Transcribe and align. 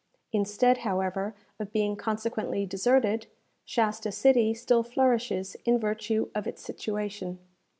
Instead, 0.33 0.79
however, 0.79 1.35
of 1.59 1.71
being 1.71 1.95
consequently 1.95 2.65
deserted, 2.65 3.27
Shasta 3.65 4.11
City 4.11 4.51
still 4.55 4.81
flourishes 4.81 5.55
in 5.63 5.77
virtue 5.77 6.31
of 6.33 6.47
its 6.47 6.63
situation. 6.63 7.37